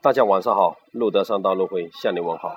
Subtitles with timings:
[0.00, 2.56] 大家晚上好，路德上道路会向你问好。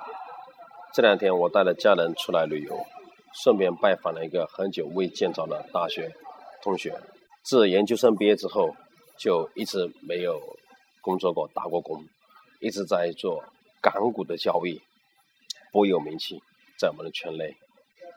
[0.94, 2.86] 这两天我带着家人出来旅游，
[3.34, 6.14] 顺便拜访了一个很久未见着的大学
[6.62, 6.96] 同学。
[7.42, 8.70] 自研究生毕业之后，
[9.18, 10.40] 就一直没有
[11.00, 12.04] 工作过、打过工，
[12.60, 13.42] 一直在做
[13.80, 14.80] 港股的交易，
[15.72, 16.40] 颇有名气，
[16.78, 17.56] 在我们的圈内，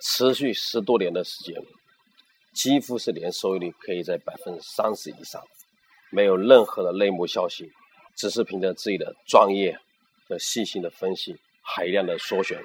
[0.01, 1.59] 持续十多年的时间，
[2.53, 5.41] 几乎是年收益率可以在百分之三十以上，
[6.11, 7.71] 没有任何的内幕消息。
[8.15, 9.77] 只是凭着自己的专业
[10.27, 12.59] 和细心的分析、海量的缩选，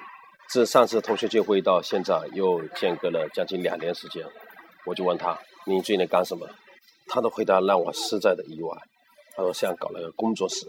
[0.49, 4.25] 自上次同学聚会到现在又间隔了将近两年时间，
[4.85, 5.37] 我就问他
[5.67, 6.47] ：“你最近在干什么？”
[7.07, 8.77] 他的回答让我实在的意外。
[9.35, 10.65] 他说：“想搞了个工作室，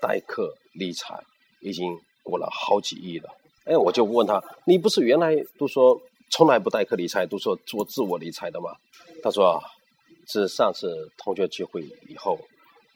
[0.00, 1.18] 代客理财，
[1.60, 3.28] 已经过了好几亿了。”
[3.64, 5.98] 哎，我就问他：“你不是原来都说
[6.30, 8.70] 从来不代客理财，都说做自我理财的吗？”
[9.22, 9.58] 他说
[10.28, 12.38] ：“自上次同学聚会以后。”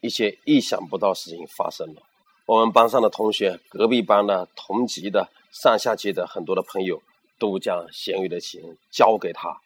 [0.01, 2.03] 一些意想不到事情发生了。
[2.47, 7.03] 我们班上的同学、隔壁班的、同级的、上下级的很多的朋友，
[7.39, 9.61] 都将闲余的钱交给他，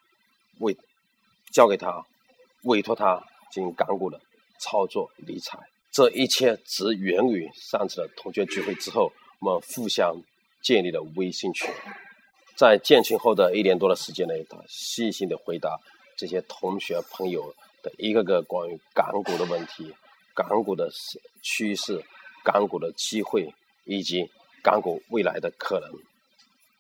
[0.59, 0.77] 委
[1.53, 2.05] 交给他，
[2.65, 4.20] 委托他进行港股的
[4.59, 5.59] 操作理财。
[5.92, 10.17] 这一切只源于上次的同学聚会之后，我们互相
[10.62, 11.70] 建立了微信群。
[12.57, 15.79] 在建群后的一年多的时间内，他细心的回答
[16.17, 19.95] 这些同学朋友的一个个关于港股的问题。
[20.35, 20.91] 港股的
[21.43, 22.03] 趋势、
[22.45, 23.53] 港股的机会，
[23.85, 24.29] 以及
[24.63, 25.91] 港股未来的可能，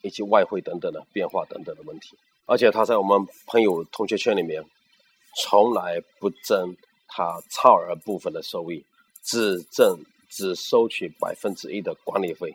[0.02, 2.16] 以及外汇等等的变化等等的问题。
[2.46, 4.64] 而且他在我们朋友同学圈里面，
[5.42, 6.76] 从来不争
[7.08, 8.84] 他超额部分的收益，
[9.22, 12.54] 只挣只收取百分之一的管理费，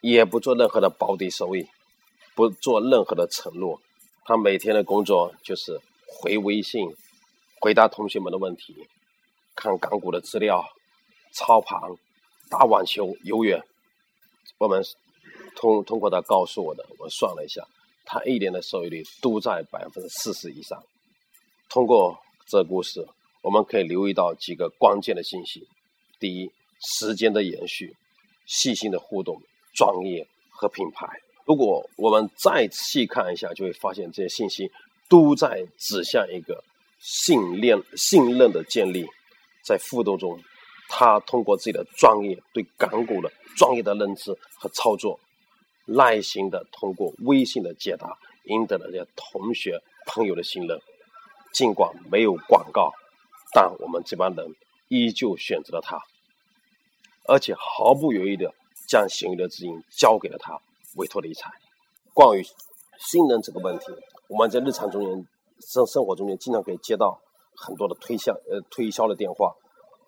[0.00, 1.66] 也不做任何的保底收益，
[2.34, 3.80] 不做任何的承诺。
[4.24, 6.94] 他每天的工作就是回微信，
[7.60, 8.86] 回答同学们的问题。
[9.60, 10.64] 看港股的资料，
[11.34, 11.78] 操盘、
[12.48, 13.60] 打网球、游泳，
[14.56, 14.82] 我们
[15.54, 17.62] 通通过他告诉我的，我算了一下，
[18.06, 20.82] 他一年的收益率都在百分之四十以上。
[21.68, 23.06] 通过这故事，
[23.42, 25.68] 我们可以留意到几个关键的信息：
[26.18, 27.94] 第一，时间的延续、
[28.46, 29.38] 细心的互动、
[29.74, 31.06] 专业和品牌。
[31.44, 34.72] 如果我们再细看一下，就会发现这些信息
[35.06, 36.64] 都在指向一个
[36.98, 39.06] 信任、信任的建立。
[39.64, 40.40] 在互动中，
[40.88, 45.20] 他通过自己的专业对港股的专业的认知和操作，
[45.86, 50.80] 耐心的通过微信的解答，赢得了这些同学朋友的信任。
[51.52, 52.92] 尽管没有广告，
[53.52, 54.54] 但我们这帮人
[54.88, 56.00] 依旧选择了他，
[57.26, 58.54] 而且毫不犹豫的
[58.88, 60.60] 将闲余的资金交给了他，
[60.96, 61.50] 委托理财。
[62.14, 62.42] 关于
[62.98, 63.86] 信任这个问题，
[64.28, 65.26] 我们在日常中间
[65.60, 67.20] 生生活中间经常可以接到。
[67.56, 69.52] 很多的推销呃推销的电话，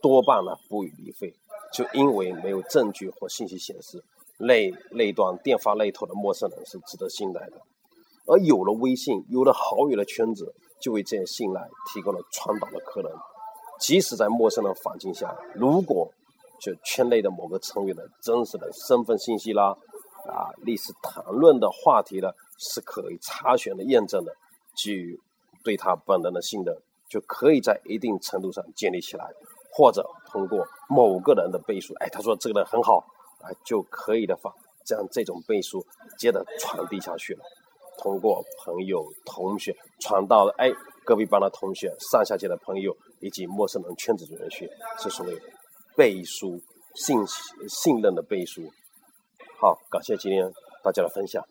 [0.00, 1.32] 多半呢不予理会，
[1.72, 4.02] 就因为没有证据或信息显示
[4.38, 7.60] 那那段电话那头的陌生人是值得信赖的。
[8.26, 13.10] 而有了微信，有了好友的圈子，就为这些信赖提供了传导的可能。
[13.80, 16.08] 即使在陌生的环境下，如果
[16.60, 19.76] 就圈内的某个成员的真实的身份信息啦，
[20.28, 24.32] 啊历史谈论的话题呢是可以查询的验证的，
[24.76, 25.18] 基于
[25.64, 26.76] 对他本人的信任。
[27.12, 29.26] 就可以在一定程度上建立起来，
[29.70, 33.04] 或者通过某个人的背书，哎，他说这个人很好，
[33.42, 34.50] 啊，就可以的话，
[34.86, 35.84] 将这种背书
[36.18, 37.44] 接着传递下去了。
[37.98, 40.72] 通过朋友、同学传到了，哎，
[41.04, 44.66] 隔壁班的同学、上下级的朋友以及陌生人圈子中去，
[44.98, 45.38] 是所谓
[45.94, 46.58] 背书、
[46.94, 47.18] 信
[47.68, 48.62] 信任的背书。
[49.60, 50.50] 好，感谢今天
[50.82, 51.44] 大家的分享。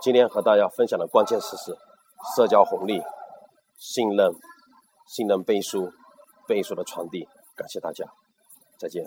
[0.00, 1.76] 今天和大家分享的关键词是
[2.36, 3.02] 社交红利、
[3.78, 4.30] 信任。
[5.08, 5.90] 信任背书，
[6.46, 7.26] 背书的传递，
[7.56, 8.04] 感谢大家，
[8.78, 9.02] 再见。